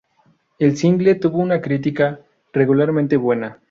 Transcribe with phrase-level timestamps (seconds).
[0.57, 2.21] El single tuvo una crítica
[2.53, 3.59] regularmente buena.